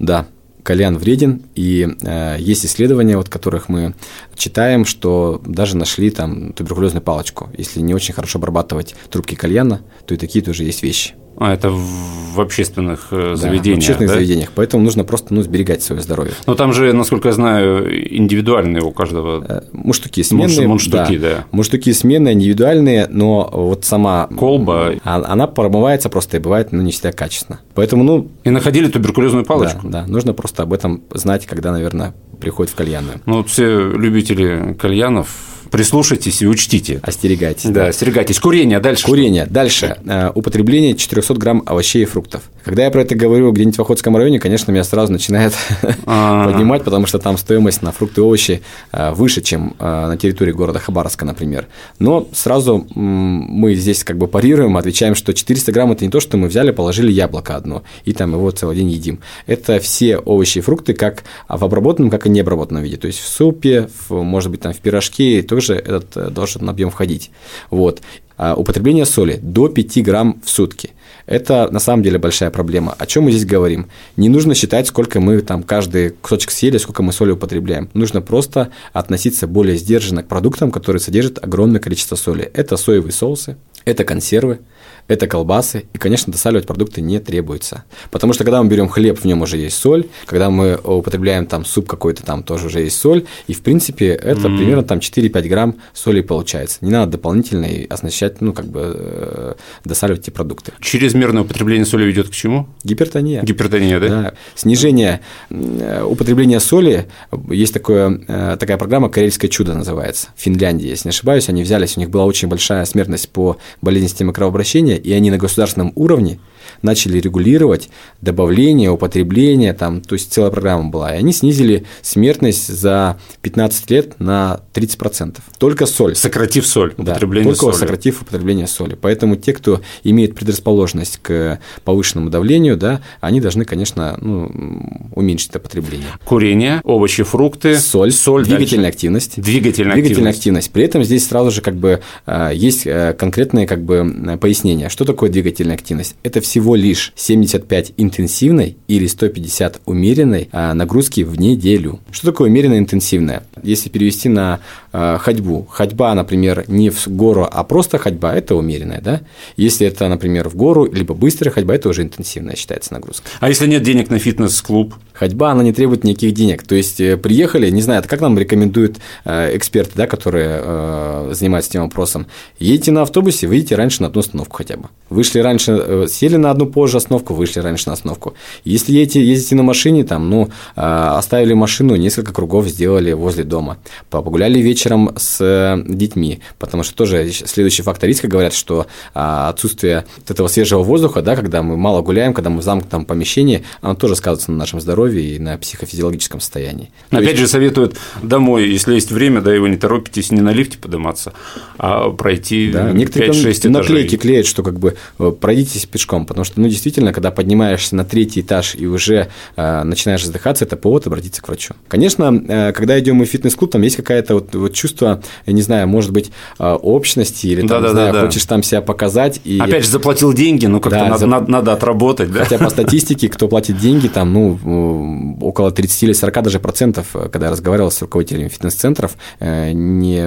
Да 0.00 0.26
кальян 0.64 0.98
вреден, 0.98 1.42
и 1.54 1.86
э, 2.00 2.36
есть 2.40 2.66
исследования, 2.66 3.16
вот 3.16 3.28
которых 3.28 3.68
мы 3.68 3.94
читаем, 4.34 4.84
что 4.84 5.40
даже 5.46 5.76
нашли 5.76 6.10
там 6.10 6.52
туберкулезную 6.52 7.02
палочку. 7.02 7.50
Если 7.56 7.80
не 7.80 7.94
очень 7.94 8.14
хорошо 8.14 8.38
обрабатывать 8.38 8.96
трубки 9.10 9.36
кальяна, 9.36 9.82
то 10.06 10.14
и 10.14 10.16
такие 10.16 10.44
тоже 10.44 10.64
есть 10.64 10.82
вещи. 10.82 11.14
А, 11.36 11.52
это 11.52 11.70
в 11.70 12.40
общественных 12.40 13.08
э, 13.10 13.34
заведениях. 13.36 13.76
В 13.76 13.78
общественных 13.78 14.10
да? 14.10 14.14
заведениях. 14.14 14.52
Поэтому 14.54 14.82
нужно 14.84 15.04
просто 15.04 15.34
ну, 15.34 15.42
сберегать 15.42 15.82
свое 15.82 16.02
здоровье. 16.02 16.34
Но 16.46 16.54
там 16.54 16.72
же, 16.72 16.92
насколько 16.92 17.28
я 17.28 17.34
знаю, 17.34 18.16
индивидуальные 18.16 18.82
у 18.82 18.90
каждого. 18.92 19.44
Э, 19.46 19.60
муштуки 19.72 20.22
сменные. 20.22 20.66
Муштуки, 20.66 21.18
да. 21.18 21.28
да. 21.28 21.44
Муштуки 21.52 21.92
сменные, 21.92 22.34
индивидуальные, 22.34 23.06
но 23.08 23.48
вот 23.52 23.84
сама 23.84 24.28
колба. 24.36 24.94
А, 25.04 25.22
она 25.26 25.46
промывается 25.46 26.08
просто 26.08 26.36
и 26.36 26.40
бывает 26.40 26.72
ну, 26.72 26.82
не 26.82 26.92
всегда 26.92 27.12
качественно. 27.12 27.60
Поэтому, 27.74 28.04
ну. 28.04 28.30
И 28.44 28.50
находили 28.50 28.88
туберкулезную 28.88 29.44
палочку. 29.44 29.88
Да, 29.88 30.02
да. 30.02 30.06
Нужно 30.06 30.34
просто 30.34 30.62
об 30.62 30.72
этом 30.72 31.02
знать, 31.12 31.46
когда, 31.46 31.72
наверное, 31.72 32.14
приходит 32.40 32.72
в 32.72 32.76
кальянную. 32.76 33.20
Ну, 33.26 33.38
вот 33.38 33.48
все 33.48 33.90
любители 33.90 34.76
кальянов 34.78 35.53
прислушайтесь 35.74 36.40
и 36.40 36.46
учтите. 36.46 37.00
Остерегайтесь. 37.02 37.68
Да, 37.68 37.88
остерегайтесь. 37.88 38.38
Курение, 38.38 38.78
дальше. 38.78 39.04
Курение. 39.06 39.46
Дальше. 39.46 39.96
Э, 40.06 40.30
употребление 40.32 40.94
400 40.94 41.34
грамм 41.34 41.62
овощей 41.66 42.02
и 42.02 42.04
фруктов. 42.04 42.42
Когда 42.64 42.84
я 42.84 42.90
про 42.92 43.02
это 43.02 43.16
говорю 43.16 43.50
где-нибудь 43.50 43.76
в 43.76 43.80
Охотском 43.80 44.16
районе, 44.16 44.38
конечно, 44.38 44.70
меня 44.70 44.84
сразу 44.84 45.10
начинает 45.10 45.52
А. 46.06 46.44
поднимать, 46.44 46.84
потому 46.84 47.06
что 47.06 47.18
там 47.18 47.36
стоимость 47.36 47.82
на 47.82 47.90
фрукты 47.90 48.20
и 48.20 48.24
овощи 48.24 48.62
э, 48.92 49.10
выше, 49.14 49.40
чем 49.40 49.74
э, 49.80 49.84
на 50.06 50.16
территории 50.16 50.52
города 50.52 50.78
Хабаровска, 50.78 51.24
например. 51.24 51.66
Но 51.98 52.28
сразу 52.32 52.86
мы 52.94 53.74
здесь 53.74 54.04
как 54.04 54.16
бы 54.16 54.28
парируем, 54.28 54.76
отвечаем, 54.76 55.16
что 55.16 55.34
400 55.34 55.72
грамм– 55.72 55.90
это 55.92 56.04
не 56.04 56.10
то, 56.10 56.20
что 56.20 56.36
мы 56.36 56.46
взяли, 56.46 56.70
положили 56.70 57.10
яблоко 57.10 57.56
одно, 57.56 57.82
и 58.04 58.12
там 58.12 58.30
его 58.30 58.48
целый 58.52 58.76
день 58.76 58.90
едим. 58.90 59.18
Это 59.46 59.80
все 59.80 60.18
овощи 60.18 60.58
и 60.58 60.60
фрукты, 60.60 60.94
как 60.94 61.24
в 61.48 61.64
обработанном, 61.64 62.10
как 62.10 62.26
и 62.26 62.30
необработанном 62.30 62.84
виде. 62.84 62.96
То 62.96 63.08
есть 63.08 63.18
в 63.18 63.26
супе, 63.26 63.88
в, 64.08 64.22
может 64.22 64.52
быть, 64.52 64.60
там 64.60 64.72
в 64.72 64.78
пирожке 64.78 65.42
тоже 65.42 65.63
этот 65.72 66.16
э, 66.16 66.28
должен 66.28 66.68
объем 66.68 66.90
входить. 66.90 67.30
Вот. 67.70 68.02
А 68.36 68.54
употребление 68.54 69.06
соли 69.06 69.38
до 69.40 69.68
5 69.68 70.02
грамм 70.02 70.42
в 70.44 70.50
сутки– 70.50 70.90
это 71.26 71.68
на 71.70 71.78
самом 71.78 72.02
деле 72.02 72.18
большая 72.18 72.50
проблема. 72.50 72.94
О 72.98 73.06
чем 73.06 73.24
мы 73.24 73.32
здесь 73.32 73.46
говорим? 73.46 73.86
Не 74.16 74.28
нужно 74.28 74.54
считать, 74.54 74.86
сколько 74.86 75.20
мы 75.20 75.40
там 75.40 75.62
каждый 75.62 76.10
кусочек 76.10 76.50
съели, 76.50 76.76
сколько 76.76 77.02
мы 77.02 77.12
соли 77.12 77.30
употребляем. 77.30 77.88
Нужно 77.94 78.20
просто 78.20 78.70
относиться 78.92 79.46
более 79.46 79.76
сдержанно 79.76 80.22
к 80.22 80.28
продуктам, 80.28 80.70
которые 80.70 81.00
содержат 81.00 81.42
огромное 81.42 81.80
количество 81.80 82.16
соли. 82.16 82.50
Это 82.52 82.76
соевые 82.76 83.12
соусы, 83.12 83.56
это 83.86 84.04
консервы, 84.04 84.60
это 85.06 85.26
колбасы, 85.26 85.84
и, 85.92 85.98
конечно, 85.98 86.32
досаливать 86.32 86.66
продукты 86.66 87.00
не 87.00 87.18
требуется. 87.20 87.84
Потому 88.10 88.32
что, 88.32 88.44
когда 88.44 88.62
мы 88.62 88.68
берем 88.68 88.88
хлеб, 88.88 89.18
в 89.18 89.24
нем 89.24 89.42
уже 89.42 89.58
есть 89.58 89.76
соль, 89.76 90.06
когда 90.26 90.50
мы 90.50 90.76
употребляем 90.76 91.46
там 91.46 91.64
суп 91.64 91.88
какой-то, 91.88 92.22
там 92.22 92.42
тоже 92.42 92.66
уже 92.66 92.80
есть 92.80 92.98
соль, 92.98 93.24
и, 93.46 93.52
в 93.52 93.62
принципе, 93.62 94.08
это 94.08 94.48
mm. 94.48 94.56
примерно 94.56 94.82
там 94.82 94.98
4-5 94.98 95.48
грамм 95.48 95.76
соли 95.92 96.22
получается. 96.22 96.78
Не 96.80 96.90
надо 96.90 97.12
дополнительно 97.12 97.68
оснащать, 97.90 98.40
ну, 98.40 98.52
как 98.52 98.66
бы, 98.66 98.80
э, 98.96 99.54
досаливать 99.84 100.22
эти 100.22 100.30
продукты. 100.30 100.72
Чрезмерное 100.80 101.42
употребление 101.42 101.84
соли 101.84 102.04
ведет 102.04 102.28
к 102.28 102.32
чему? 102.32 102.68
Гипертония. 102.82 103.42
Гипертония, 103.42 104.00
да? 104.00 104.08
Да. 104.08 104.34
Снижение 104.54 105.20
э, 105.50 106.02
употребления 106.02 106.60
соли, 106.60 107.08
есть 107.50 107.74
такое, 107.74 108.22
э, 108.26 108.56
такая 108.58 108.78
программа 108.78 109.10
«Карельское 109.10 109.50
чудо» 109.50 109.74
называется, 109.74 110.28
в 110.36 110.40
Финляндии, 110.40 110.88
если 110.88 111.08
не 111.08 111.10
ошибаюсь, 111.10 111.48
они 111.48 111.62
взялись, 111.62 111.96
у 111.96 112.00
них 112.00 112.10
была 112.10 112.24
очень 112.24 112.48
большая 112.48 112.84
смертность 112.86 113.28
по 113.28 113.58
болезни 113.82 114.06
системы 114.06 114.32
кровообращения, 114.32 114.93
и 114.96 115.12
они 115.12 115.30
на 115.30 115.38
государственном 115.38 115.92
уровне 115.94 116.38
начали 116.84 117.18
регулировать 117.18 117.88
добавление, 118.20 118.90
употребление, 118.90 119.72
там, 119.72 120.00
то 120.00 120.14
есть 120.14 120.32
целая 120.32 120.50
программа 120.50 120.90
была, 120.90 121.14
и 121.14 121.18
они 121.18 121.32
снизили 121.32 121.84
смертность 122.02 122.68
за 122.68 123.18
15 123.42 123.90
лет 123.90 124.20
на 124.20 124.60
30%. 124.74 125.38
Только 125.58 125.86
соль. 125.86 126.14
Сократив 126.14 126.66
соль, 126.66 126.94
употребление 126.96 127.52
да, 127.52 127.58
только 127.58 127.72
соли. 127.72 127.80
сократив 127.80 128.22
употребление 128.22 128.66
соли. 128.66 128.96
Поэтому 129.00 129.36
те, 129.36 129.52
кто 129.52 129.80
имеет 130.02 130.34
предрасположенность 130.34 131.18
к 131.22 131.58
повышенному 131.84 132.30
давлению, 132.30 132.76
да, 132.76 133.00
они 133.20 133.40
должны, 133.40 133.64
конечно, 133.64 134.16
ну, 134.20 135.10
уменьшить 135.14 135.50
это 135.50 135.60
потребление. 135.60 136.06
Курение, 136.24 136.80
овощи, 136.84 137.22
фрукты, 137.22 137.78
соль, 137.78 138.12
соль 138.12 138.44
двигательная 138.44 138.84
дальше. 138.86 138.96
активность. 138.96 139.40
Двигательная, 139.40 139.94
двигательная 139.94 140.30
активность. 140.30 140.38
активность. 140.38 140.70
При 140.72 140.84
этом 140.84 141.04
здесь 141.04 141.26
сразу 141.26 141.50
же 141.50 141.60
как 141.60 141.76
бы 141.76 142.00
а, 142.26 142.50
есть 142.50 142.86
э, 142.86 143.14
конкретные 143.18 143.66
как 143.66 143.82
бы 143.82 144.38
пояснения, 144.40 144.88
что 144.88 145.04
такое 145.04 145.30
двигательная 145.30 145.74
активность. 145.76 146.16
Это 146.22 146.40
всего 146.40 146.73
лишь 146.74 147.12
75 147.16 147.92
интенсивной 147.96 148.76
или 148.88 149.06
150 149.06 149.80
умеренной 149.86 150.48
а, 150.52 150.74
нагрузки 150.74 151.22
в 151.22 151.38
неделю. 151.38 152.00
Что 152.10 152.28
такое 152.28 152.48
умеренно 152.50 152.78
интенсивная? 152.78 153.44
Если 153.62 153.88
перевести 153.88 154.28
на 154.28 154.60
ходьбу, 154.94 155.66
ходьба, 155.68 156.14
например, 156.14 156.64
не 156.68 156.90
в 156.90 157.08
гору, 157.08 157.48
а 157.50 157.64
просто 157.64 157.98
ходьба, 157.98 158.34
это 158.34 158.54
умеренная, 158.54 159.00
да? 159.00 159.22
Если 159.56 159.86
это, 159.86 160.08
например, 160.08 160.48
в 160.48 160.54
гору, 160.54 160.90
либо 160.90 161.14
быстрая 161.14 161.52
ходьба, 161.52 161.74
это 161.74 161.88
уже 161.88 162.02
интенсивная 162.02 162.54
считается 162.54 162.92
нагрузка. 162.92 163.26
А 163.40 163.48
если 163.48 163.66
нет 163.66 163.82
денег 163.82 164.10
на 164.10 164.18
фитнес-клуб? 164.18 164.94
Ходьба, 165.12 165.52
она 165.52 165.62
не 165.62 165.72
требует 165.72 166.04
никаких 166.04 166.34
денег. 166.34 166.64
То 166.64 166.74
есть, 166.74 167.00
э, 167.00 167.16
приехали, 167.16 167.70
не 167.70 167.82
знаю, 167.82 168.00
это 168.00 168.08
как 168.08 168.20
нам 168.20 168.38
рекомендуют 168.38 168.98
э, 169.24 169.56
эксперты, 169.56 169.92
да, 169.94 170.06
которые 170.06 170.60
э, 170.62 171.30
занимаются 171.32 171.70
этим 171.70 171.82
вопросом, 171.82 172.26
едете 172.58 172.90
на 172.90 173.02
автобусе, 173.02 173.46
выйдите 173.46 173.76
раньше 173.76 174.02
на 174.02 174.08
одну 174.08 174.20
остановку 174.20 174.56
хотя 174.56 174.76
бы. 174.76 174.88
Вышли 175.10 175.38
раньше, 175.38 176.06
сели 176.08 176.36
на 176.36 176.50
одну 176.50 176.66
позже 176.66 176.96
остановку, 176.96 177.34
вышли 177.34 177.60
раньше 177.60 177.88
на 177.88 177.92
остановку. 177.92 178.34
Если 178.64 178.92
едете, 178.92 179.24
ездите 179.24 179.54
на 179.54 179.62
машине, 179.62 180.04
там, 180.04 180.28
ну, 180.28 180.50
оставили 180.74 181.54
машину, 181.54 181.94
несколько 181.96 182.32
кругов 182.32 182.66
сделали 182.66 183.12
возле 183.12 183.44
дома. 183.44 183.78
Погуляли 184.10 184.58
вечером 184.58 184.83
с 185.16 185.82
детьми, 185.86 186.40
потому 186.58 186.82
что 186.82 186.94
тоже 186.94 187.30
следующий 187.32 187.82
фактор 187.82 188.08
риска 188.08 188.28
говорят, 188.28 188.54
что 188.54 188.86
отсутствие 189.12 190.04
этого 190.28 190.48
свежего 190.48 190.82
воздуха, 190.82 191.22
да, 191.22 191.36
когда 191.36 191.62
мы 191.62 191.76
мало 191.76 192.02
гуляем, 192.02 192.34
когда 192.34 192.50
мы 192.50 192.60
в 192.60 192.62
замкнутом 192.62 193.04
помещении, 193.04 193.64
оно 193.80 193.94
тоже 193.94 194.16
сказывается 194.16 194.50
на 194.50 194.58
нашем 194.58 194.80
здоровье 194.80 195.36
и 195.36 195.38
на 195.38 195.58
психофизиологическом 195.58 196.40
состоянии. 196.40 196.90
То 197.10 197.18
Опять 197.18 197.30
есть... 197.30 197.40
же, 197.40 197.48
советуют 197.48 197.96
домой, 198.22 198.68
если 198.68 198.94
есть 198.94 199.10
время, 199.10 199.40
да, 199.40 199.54
его 199.54 199.68
не 199.68 199.76
торопитесь 199.76 200.30
не 200.30 200.40
на 200.40 200.50
лифте 200.50 200.78
подниматься, 200.78 201.32
а 201.78 202.10
пройти 202.10 202.70
да, 202.70 202.90
5-6 202.90 203.04
этажей. 203.04 203.70
наклейки 203.70 204.16
клеят, 204.16 204.46
что 204.46 204.62
как 204.62 204.78
бы 204.78 204.96
э, 205.18 205.32
пройдитесь 205.38 205.86
пешком, 205.86 206.26
потому 206.26 206.44
что, 206.44 206.60
ну, 206.60 206.68
действительно, 206.68 207.12
когда 207.12 207.30
поднимаешься 207.30 207.96
на 207.96 208.04
третий 208.04 208.40
этаж 208.40 208.74
и 208.74 208.86
уже 208.86 209.28
э, 209.56 209.82
начинаешь 209.82 210.24
задыхаться, 210.24 210.64
это 210.64 210.76
повод 210.76 211.06
обратиться 211.06 211.42
к 211.42 211.48
врачу. 211.48 211.74
Конечно, 211.88 212.42
э, 212.48 212.72
когда 212.72 212.98
идем 212.98 213.22
в 213.22 213.26
фитнес-клуб, 213.26 213.70
там 213.72 213.82
есть 213.82 213.96
какая-то 213.96 214.34
вот, 214.34 214.54
вот 214.54 214.73
чувство, 214.74 215.22
я 215.46 215.52
не 215.52 215.62
знаю, 215.62 215.88
может 215.88 216.12
быть, 216.12 216.30
э, 216.58 216.72
общности 216.72 217.46
или 217.46 217.60
там, 217.60 217.68
да, 217.68 217.80
да, 217.80 217.88
знаю, 217.90 218.12
да, 218.12 218.20
хочешь 218.26 218.44
там 218.44 218.62
себя 218.62 218.82
показать. 218.82 219.40
И... 219.44 219.58
Опять 219.58 219.84
же, 219.84 219.90
заплатил 219.90 220.32
деньги, 220.32 220.66
ну, 220.66 220.80
как-то 220.80 220.98
да, 220.98 221.04
надо, 221.06 221.18
за... 221.18 221.26
надо, 221.26 221.72
отработать, 221.72 222.30
да? 222.32 222.44
Хотя 222.44 222.58
по 222.58 222.70
статистике, 222.74 223.28
кто 223.28 223.48
платит 223.48 223.78
деньги, 223.78 224.08
там, 224.08 224.32
ну, 224.32 225.38
около 225.40 225.70
30 225.70 226.02
или 226.02 226.12
40 226.12 226.42
даже 226.42 226.58
процентов, 226.58 227.06
когда 227.12 227.46
я 227.46 227.52
разговаривал 227.52 227.90
с 227.90 228.00
руководителями 228.02 228.48
фитнес-центров, 228.48 229.16
э, 229.40 229.72
не 229.72 230.18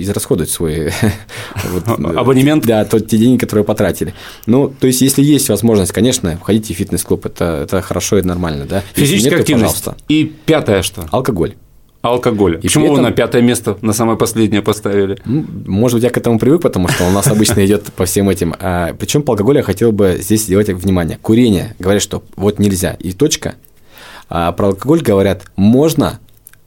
израсходуют 0.00 0.50
свой 0.50 0.92
абонемент. 2.16 2.66
Да, 2.66 2.84
то, 2.84 3.00
те 3.00 3.18
деньги, 3.18 3.38
которые 3.38 3.64
потратили. 3.64 4.14
Ну, 4.46 4.68
то 4.68 4.86
есть, 4.86 5.00
если 5.00 5.22
есть 5.22 5.48
возможность, 5.48 5.92
конечно, 5.92 6.36
входите 6.36 6.74
в 6.74 6.76
фитнес-клуб, 6.76 7.26
это, 7.26 7.62
это 7.64 7.80
хорошо 7.82 8.18
и 8.18 8.22
нормально, 8.22 8.66
да. 8.66 8.82
Физическая 8.94 9.40
активность. 9.40 9.84
И 10.08 10.24
пятое 10.24 10.82
что? 10.82 11.06
Алкоголь. 11.10 11.54
Алкоголь. 12.02 12.56
И 12.56 12.62
Почему 12.62 12.86
этом... 12.86 12.96
вы 12.96 13.02
на 13.02 13.12
пятое 13.12 13.42
место, 13.42 13.78
на 13.80 13.92
самое 13.92 14.18
последнее 14.18 14.60
поставили? 14.60 15.18
Ну, 15.24 15.44
может 15.66 15.96
быть, 15.96 16.04
я 16.04 16.10
к 16.10 16.16
этому 16.18 16.38
привык, 16.38 16.60
потому 16.62 16.88
что 16.88 17.04
у 17.06 17.10
нас 17.10 17.28
обычно 17.28 17.60
идет 17.66 17.84
по 17.92 18.04
всем 18.04 18.28
этим. 18.28 18.54
А, 18.58 18.92
причем 18.98 19.22
по 19.22 19.32
алкоголю 19.32 19.58
я 19.58 19.62
хотел 19.62 19.92
бы 19.92 20.18
здесь 20.20 20.42
сделать 20.42 20.68
внимание. 20.68 21.18
Курение. 21.22 21.76
Говорят, 21.78 22.02
что 22.02 22.24
вот 22.34 22.58
нельзя. 22.58 22.96
И 22.98 23.12
точка. 23.12 23.54
А 24.28 24.50
про 24.52 24.68
алкоголь 24.68 25.00
говорят, 25.00 25.44
можно, 25.54 26.18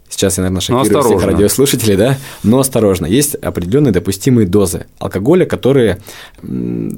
Сейчас 0.07 0.37
я, 0.37 0.43
наверное, 0.43 0.61
шокирую 0.61 1.03
всех 1.03 1.23
радиослушателей, 1.23 1.95
да? 1.95 2.17
Но 2.43 2.59
осторожно. 2.59 3.05
Есть 3.05 3.35
определенные 3.35 3.91
допустимые 3.91 4.47
дозы 4.47 4.85
алкоголя, 4.99 5.45
которые, 5.45 5.99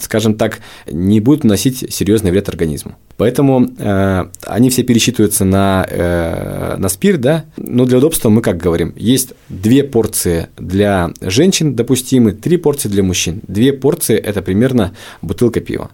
скажем 0.01 0.35
так, 0.35 0.59
не 0.91 1.19
будут 1.19 1.43
наносить 1.43 1.93
серьезный 1.93 2.31
вред 2.31 2.49
организму. 2.49 2.95
Поэтому 3.15 3.67
э, 3.77 4.25
они 4.45 4.69
все 4.69 4.83
пересчитываются 4.83 5.45
на, 5.45 5.87
э, 5.89 6.75
на 6.77 6.89
спирт, 6.89 7.21
да? 7.21 7.45
Но 7.57 7.85
для 7.85 7.97
удобства 7.97 8.29
мы 8.29 8.41
как 8.41 8.57
говорим, 8.57 8.93
есть 8.95 9.33
две 9.49 9.83
порции 9.83 10.47
для 10.57 11.11
женщин 11.21 11.75
допустимы, 11.75 12.33
три 12.33 12.57
порции 12.57 12.89
для 12.89 13.03
мужчин. 13.03 13.41
Две 13.47 13.73
порции– 13.73 14.15
это 14.17 14.41
примерно 14.41 14.93
бутылка 15.21 15.59
пива. 15.61 15.89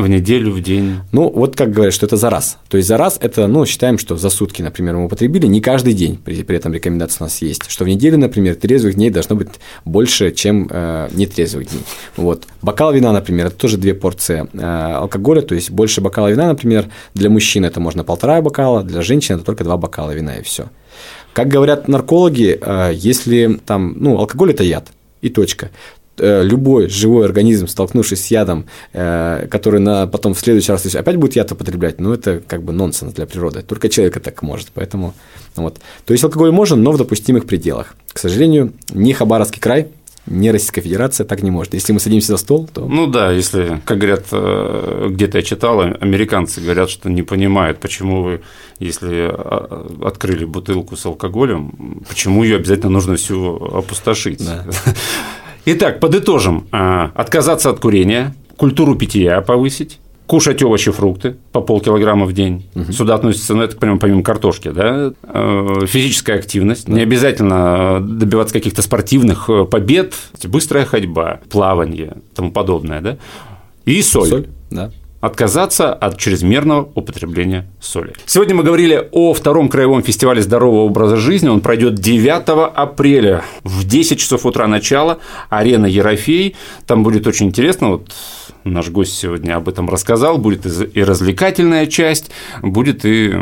В 0.00 0.08
неделю, 0.08 0.50
в 0.52 0.62
день? 0.62 1.00
Ну, 1.12 1.28
вот 1.28 1.56
как 1.56 1.72
говорят, 1.72 1.92
что 1.92 2.06
это 2.06 2.16
за 2.16 2.30
раз. 2.30 2.56
То 2.68 2.78
есть 2.78 2.88
за 2.88 2.96
раз 2.96 3.18
это, 3.20 3.46
ну, 3.46 3.66
считаем, 3.66 3.98
что 3.98 4.16
за 4.16 4.30
сутки, 4.30 4.62
например, 4.62 4.96
мы 4.96 5.04
употребили, 5.04 5.46
не 5.46 5.60
каждый 5.60 5.92
день, 5.92 6.16
при, 6.16 6.42
при 6.42 6.56
этом 6.56 6.72
рекомендация 6.72 7.20
у 7.20 7.24
нас 7.24 7.42
есть, 7.42 7.70
что 7.70 7.84
в 7.84 7.88
неделю, 7.88 8.16
например, 8.16 8.54
трезвых 8.54 8.94
дней 8.94 9.10
должно 9.10 9.36
быть 9.36 9.48
больше, 9.84 10.32
чем 10.32 10.68
э, 10.70 11.10
нетрезвых 11.12 11.68
дней. 11.68 11.82
Вот. 12.16 12.44
Бокал 12.62 12.94
вина, 12.94 13.12
например, 13.12 13.48
это 13.48 13.56
тоже 13.56 13.76
две 13.76 13.92
порции 13.92 14.48
э, 14.54 14.58
алкоголя, 14.94 15.42
то 15.42 15.54
есть 15.54 15.70
больше 15.70 16.00
бокала 16.00 16.28
вина, 16.28 16.48
например, 16.48 16.86
для 17.12 17.28
мужчин 17.28 17.66
это 17.66 17.78
можно 17.78 18.02
полтора 18.02 18.40
бокала, 18.40 18.82
для 18.82 19.02
женщин 19.02 19.34
это 19.34 19.44
только 19.44 19.64
два 19.64 19.76
бокала 19.76 20.12
вина 20.12 20.36
и 20.38 20.42
все. 20.42 20.70
Как 21.34 21.48
говорят 21.48 21.88
наркологи, 21.88 22.58
э, 22.58 22.92
если 22.94 23.60
там, 23.66 23.96
ну, 23.98 24.18
алкоголь– 24.18 24.50
это 24.52 24.64
яд, 24.64 24.88
и 25.20 25.28
точка. 25.28 25.70
Э, 26.20 26.42
любой 26.42 26.88
живой 26.88 27.24
организм, 27.24 27.66
столкнувшись 27.66 28.26
с 28.26 28.30
ядом, 28.30 28.66
э, 28.92 29.46
который 29.50 29.80
на, 29.80 30.06
потом 30.06 30.34
в 30.34 30.40
следующий 30.40 30.70
раз 30.70 30.84
опять 30.94 31.16
будет 31.16 31.36
яд 31.36 31.50
употреблять, 31.52 31.98
ну, 31.98 32.12
это 32.12 32.42
как 32.46 32.62
бы 32.62 32.74
нонсенс 32.74 33.14
для 33.14 33.26
природы. 33.26 33.62
Только 33.62 33.88
человек 33.88 34.20
так 34.20 34.42
может, 34.42 34.68
поэтому 34.74 35.14
вот. 35.56 35.78
То 36.04 36.12
есть 36.12 36.22
алкоголь 36.22 36.50
можно, 36.50 36.76
но 36.76 36.92
в 36.92 36.98
допустимых 36.98 37.46
пределах. 37.46 37.94
К 38.12 38.18
сожалению, 38.18 38.72
не 38.92 39.14
Хабаровский 39.14 39.60
край, 39.60 39.88
не 40.26 40.50
Российская 40.50 40.82
Федерация 40.82 41.24
так 41.24 41.42
не 41.42 41.50
может. 41.50 41.72
Если 41.72 41.94
мы 41.94 42.00
садимся 42.00 42.32
за 42.32 42.36
стол, 42.36 42.68
то… 42.72 42.86
Ну 42.86 43.06
да, 43.06 43.32
если, 43.32 43.80
как 43.86 43.96
говорят, 43.96 44.26
э, 44.30 45.06
где-то 45.10 45.38
я 45.38 45.42
читал, 45.42 45.80
американцы 45.80 46.60
говорят, 46.60 46.90
что 46.90 47.08
не 47.08 47.22
понимают, 47.22 47.80
почему 47.80 48.22
вы, 48.22 48.42
если 48.78 49.30
а, 49.32 49.88
открыли 50.04 50.44
бутылку 50.44 50.96
с 50.96 51.06
алкоголем, 51.06 52.02
почему 52.08 52.44
ее 52.44 52.56
обязательно 52.56 52.90
нужно 52.90 53.16
всю 53.16 53.56
опустошить. 53.56 54.44
Да. 54.44 54.66
Итак, 55.64 56.00
подытожим. 56.00 56.66
А, 56.72 57.10
отказаться 57.14 57.70
от 57.70 57.80
курения, 57.80 58.34
культуру 58.56 58.94
питья 58.94 59.40
повысить, 59.40 60.00
кушать 60.26 60.62
овощи, 60.62 60.90
фрукты 60.90 61.36
по 61.52 61.60
полкилограмма 61.60 62.24
в 62.26 62.32
день. 62.32 62.66
Угу. 62.74 62.92
Сюда 62.92 63.16
относится, 63.16 63.54
ну, 63.54 63.62
это, 63.62 63.76
прямо 63.76 63.98
помимо 63.98 64.22
картошки, 64.22 64.70
да, 64.70 65.12
э, 65.22 65.86
физическая 65.86 66.38
активность. 66.38 66.86
Да. 66.86 66.92
Не 66.92 67.02
обязательно 67.02 68.00
добиваться 68.00 68.54
каких-то 68.54 68.82
спортивных 68.82 69.50
э, 69.50 69.64
побед, 69.64 70.14
быстрая 70.44 70.84
ходьба, 70.84 71.40
плавание, 71.50 72.18
тому 72.34 72.52
подобное, 72.52 73.00
да. 73.00 73.18
И 73.84 74.00
соль. 74.02 74.28
Соль, 74.28 74.46
да 74.70 74.92
отказаться 75.20 75.92
от 75.92 76.18
чрезмерного 76.18 76.90
употребления 76.94 77.68
соли. 77.80 78.14
Сегодня 78.26 78.54
мы 78.54 78.62
говорили 78.62 79.08
о 79.12 79.34
втором 79.34 79.68
краевом 79.68 80.02
фестивале 80.02 80.42
здорового 80.42 80.82
образа 80.82 81.16
жизни. 81.16 81.48
Он 81.48 81.60
пройдет 81.60 81.94
9 81.94 82.72
апреля 82.74 83.44
в 83.62 83.86
10 83.86 84.18
часов 84.18 84.46
утра 84.46 84.66
начала. 84.66 85.18
Арена 85.50 85.86
Ерофей. 85.86 86.56
Там 86.86 87.02
будет 87.02 87.26
очень 87.26 87.46
интересно. 87.46 87.90
Вот 87.90 88.12
наш 88.64 88.88
гость 88.88 89.16
сегодня 89.16 89.56
об 89.56 89.68
этом 89.68 89.88
рассказал. 89.88 90.38
Будет 90.38 90.66
и 90.66 91.02
развлекательная 91.02 91.86
часть, 91.86 92.30
будет 92.62 93.04
и 93.04 93.34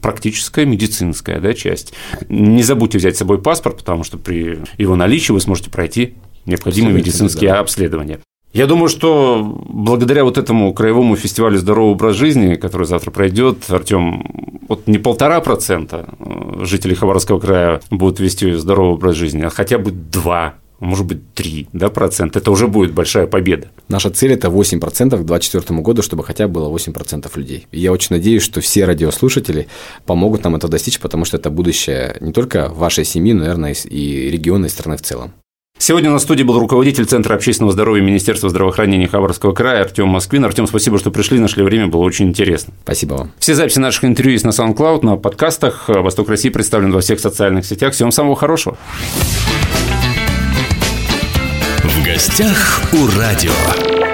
практическая 0.00 0.66
медицинская 0.66 1.40
да, 1.40 1.54
часть. 1.54 1.94
Не 2.28 2.62
забудьте 2.62 2.98
взять 2.98 3.16
с 3.16 3.18
собой 3.18 3.40
паспорт, 3.40 3.78
потому 3.78 4.04
что 4.04 4.18
при 4.18 4.60
его 4.76 4.96
наличии 4.96 5.32
вы 5.32 5.40
сможете 5.40 5.70
пройти 5.70 6.14
необходимые 6.44 6.94
медицинские 6.94 7.50
да. 7.50 7.60
обследования. 7.60 8.20
Я 8.52 8.66
думаю, 8.66 8.88
что 8.88 9.62
благодаря 9.68 10.24
вот 10.24 10.36
этому 10.36 10.74
краевому 10.74 11.16
фестивалю 11.16 11.58
«Здоровый 11.58 11.92
образ 11.92 12.16
жизни», 12.16 12.56
который 12.56 12.86
завтра 12.86 13.10
пройдет, 13.10 13.64
Артем, 13.68 14.60
вот 14.68 14.86
не 14.86 14.98
полтора 14.98 15.40
процента 15.40 16.10
э, 16.18 16.64
жителей 16.64 16.94
Хабаровского 16.94 17.40
края 17.40 17.80
будут 17.90 18.20
вести 18.20 18.52
здоровый 18.52 18.94
образ 18.94 19.16
жизни, 19.16 19.42
а 19.42 19.50
хотя 19.50 19.78
бы 19.78 19.90
два 19.90 20.54
может 20.80 21.06
быть, 21.06 21.32
3 21.34 21.68
да, 21.72 21.90
процента, 21.90 22.40
это 22.40 22.50
уже 22.50 22.66
будет 22.66 22.92
большая 22.92 23.28
победа. 23.28 23.68
Наша 23.86 24.10
цель– 24.10 24.32
это 24.32 24.48
8% 24.48 24.80
к 24.80 24.80
2024 24.80 25.80
году, 25.80 26.02
чтобы 26.02 26.24
хотя 26.24 26.48
бы 26.48 26.54
было 26.54 26.76
8% 26.76 27.30
людей. 27.36 27.68
И 27.70 27.78
я 27.78 27.92
очень 27.92 28.08
надеюсь, 28.10 28.42
что 28.42 28.60
все 28.60 28.84
радиослушатели 28.84 29.68
помогут 30.06 30.42
нам 30.42 30.56
это 30.56 30.66
достичь, 30.66 30.98
потому 30.98 31.24
что 31.24 31.36
это 31.36 31.50
будущее 31.50 32.16
не 32.20 32.32
только 32.32 32.68
вашей 32.68 33.04
семьи, 33.04 33.32
но, 33.32 33.42
наверное, 33.42 33.76
и 33.84 34.28
региона, 34.28 34.66
и 34.66 34.68
страны 34.68 34.96
в 34.96 35.02
целом. 35.02 35.32
Сегодня 35.78 36.10
на 36.10 36.20
студии 36.20 36.44
был 36.44 36.58
руководитель 36.60 37.06
Центра 37.06 37.34
общественного 37.34 37.72
здоровья 37.72 38.02
Министерства 38.02 38.48
здравоохранения 38.48 39.08
Хабаровского 39.08 39.52
края 39.52 39.82
Артем 39.82 40.08
Москвин. 40.08 40.44
Артем, 40.44 40.66
спасибо, 40.68 40.98
что 40.98 41.10
пришли, 41.10 41.40
нашли 41.40 41.64
время, 41.64 41.88
было 41.88 42.02
очень 42.02 42.28
интересно. 42.28 42.72
Спасибо 42.84 43.14
вам. 43.14 43.32
Все 43.38 43.54
записи 43.54 43.80
наших 43.80 44.04
интервью 44.04 44.34
есть 44.34 44.44
на 44.44 44.50
SoundCloud, 44.50 45.04
на 45.04 45.16
подкастах. 45.16 45.88
«Восток 45.88 46.28
России» 46.28 46.50
представлен 46.50 46.92
во 46.92 47.00
всех 47.00 47.18
социальных 47.18 47.66
сетях. 47.66 47.94
Всем 47.94 48.12
самого 48.12 48.36
хорошего. 48.36 48.76
В 51.82 52.04
гостях 52.04 52.82
у 52.92 53.18
радио. 53.18 54.11